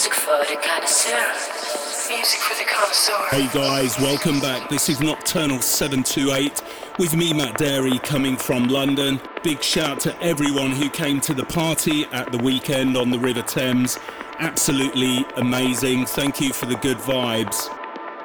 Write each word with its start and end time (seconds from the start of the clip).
Music 0.00 0.14
for 0.14 0.38
the 0.38 0.58
connoisseur. 0.62 2.08
Music 2.08 2.40
for 2.40 2.54
the 2.54 2.64
connoisseur. 2.70 3.26
Hey 3.28 3.46
guys, 3.52 3.98
welcome 3.98 4.40
back. 4.40 4.70
This 4.70 4.88
is 4.88 4.98
Nocturnal 4.98 5.60
728 5.60 6.62
with 6.98 7.14
me, 7.14 7.34
Matt 7.34 7.58
Darey, 7.58 8.02
coming 8.02 8.38
from 8.38 8.68
London. 8.68 9.20
Big 9.42 9.62
shout 9.62 10.00
to 10.00 10.18
everyone 10.22 10.70
who 10.70 10.88
came 10.88 11.20
to 11.20 11.34
the 11.34 11.44
party 11.44 12.06
at 12.12 12.32
the 12.32 12.38
weekend 12.38 12.96
on 12.96 13.10
the 13.10 13.18
River 13.18 13.42
Thames. 13.42 13.98
Absolutely 14.38 15.26
amazing. 15.36 16.06
Thank 16.06 16.40
you 16.40 16.54
for 16.54 16.64
the 16.64 16.76
good 16.76 16.96
vibes 16.96 17.68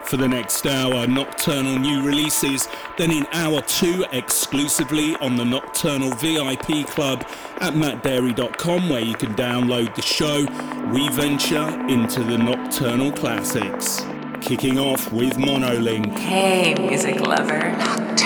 for 0.05 0.17
the 0.17 0.27
next 0.27 0.65
hour, 0.65 1.07
Nocturnal 1.07 1.77
new 1.79 2.05
releases. 2.05 2.67
Then 2.97 3.11
in 3.11 3.25
hour 3.31 3.61
two, 3.61 4.05
exclusively 4.11 5.15
on 5.17 5.35
the 5.35 5.45
Nocturnal 5.45 6.11
VIP 6.11 6.87
Club 6.87 7.25
at 7.61 7.73
mattdarey.com, 7.73 8.89
where 8.89 9.01
you 9.01 9.15
can 9.15 9.33
download 9.35 9.95
the 9.95 10.01
show, 10.01 10.45
we 10.93 11.09
venture 11.09 11.67
into 11.87 12.23
the 12.23 12.37
Nocturnal 12.37 13.11
classics. 13.11 14.01
Kicking 14.41 14.77
off 14.77 15.11
with 15.11 15.33
Monolink. 15.37 16.17
Hey, 16.17 16.75
music 16.75 17.19
lover. 17.19 17.55
You're 17.55 18.17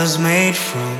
was 0.00 0.18
made 0.18 0.56
from. 0.56 0.96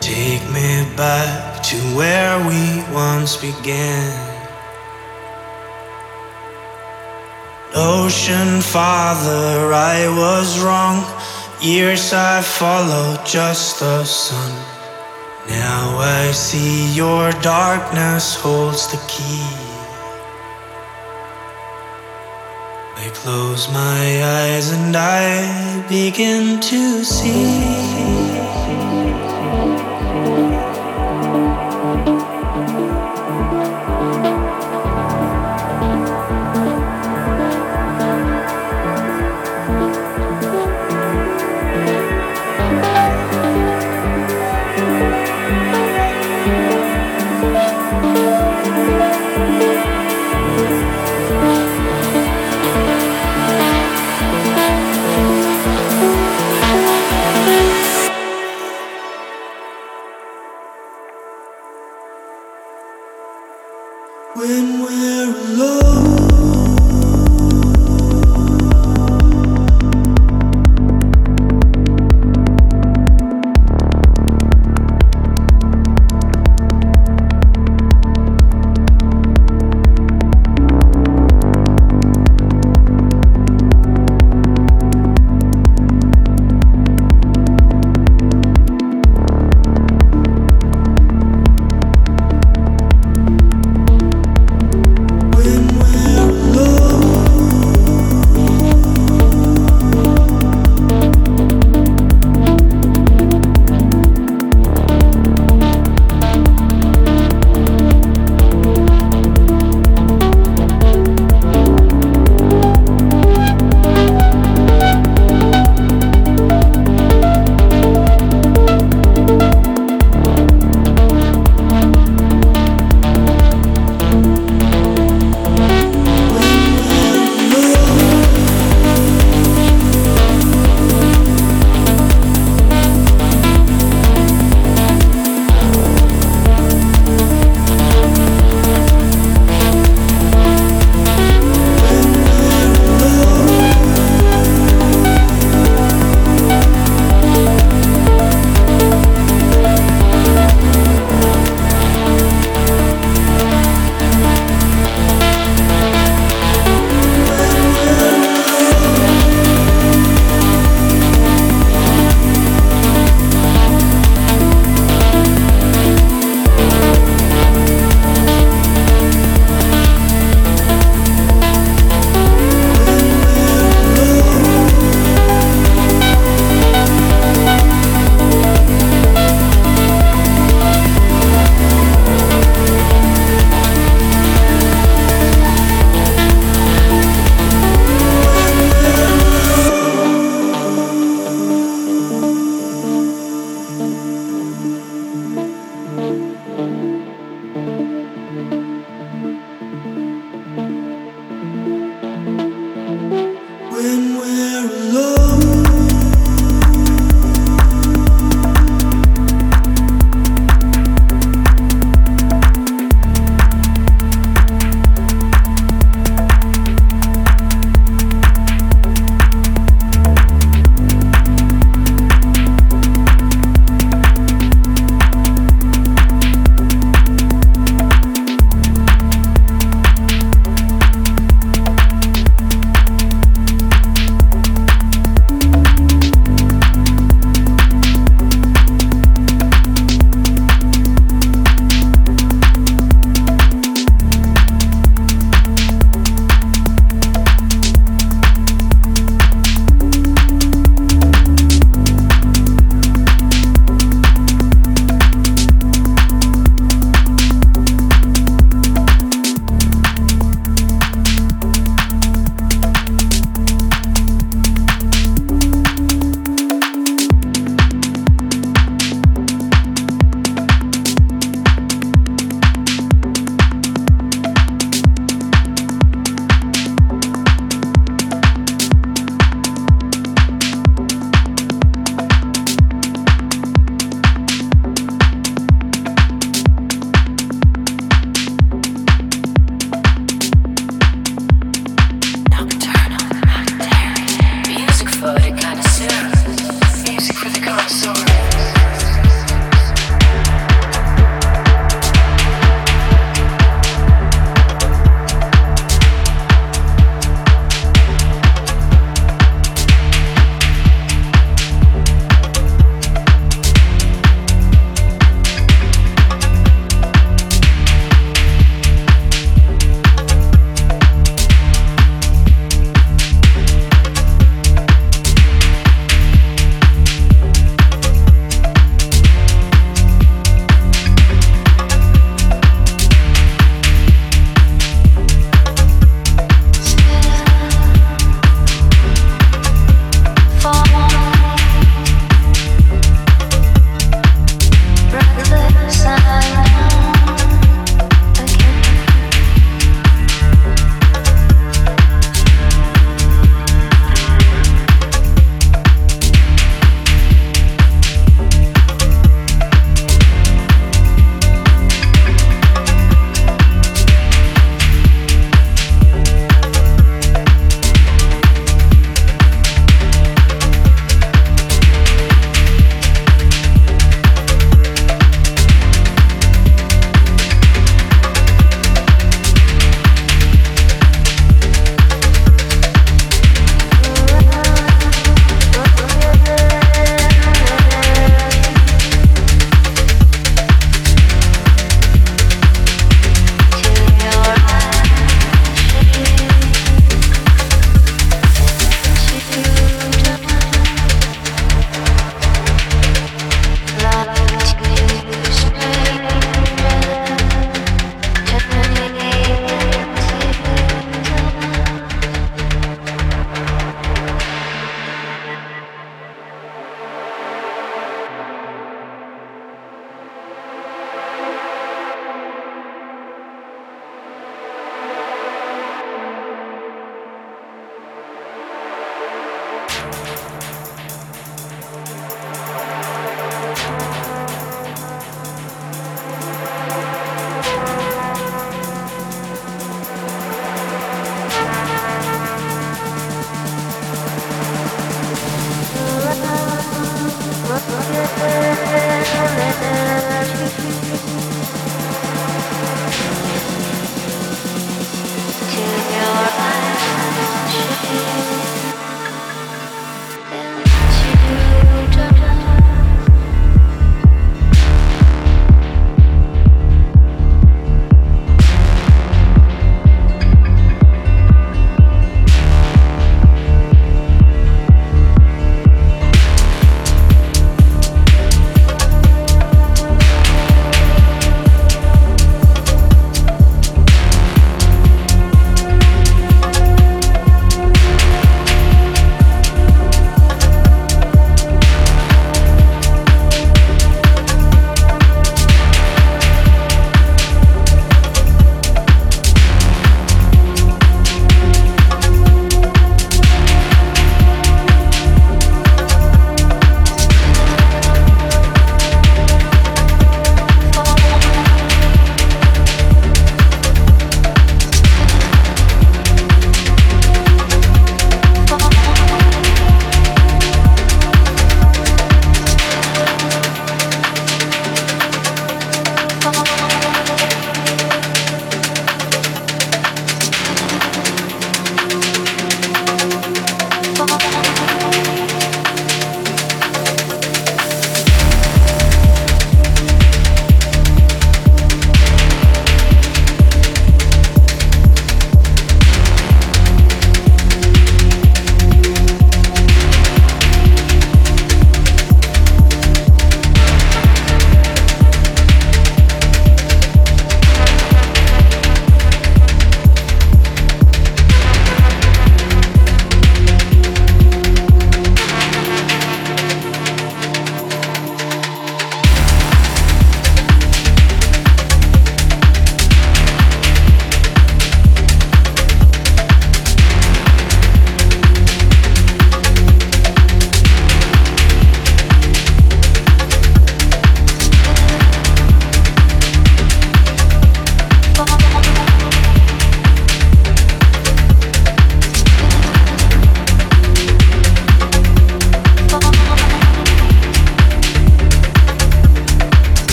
Take 0.00 0.44
me 0.50 0.70
back 0.96 1.62
to 1.70 1.76
where 1.98 2.36
we 2.50 2.64
once 2.92 3.36
began. 3.36 4.10
Ocean 7.76 8.60
Father, 8.60 9.72
I 9.72 9.98
was 10.22 10.48
wrong. 10.64 10.98
Years 11.62 12.12
I 12.12 12.42
followed 12.42 13.20
just 13.24 13.78
the 13.78 14.02
sun. 14.04 14.52
Now 15.48 15.84
I 15.98 16.32
see 16.32 16.92
your 16.92 17.30
darkness 17.54 18.34
holds 18.34 18.82
the 18.92 19.00
key. 19.14 19.46
I 23.04 23.06
close 23.20 23.62
my 23.70 24.04
eyes 24.40 24.72
and 24.72 24.96
I 24.96 25.86
begin 25.88 26.58
to 26.70 27.04
see. 27.04 28.23
when 64.34 64.80
we're 64.82 65.30
alone. 65.30 66.23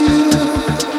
you. 0.00 0.95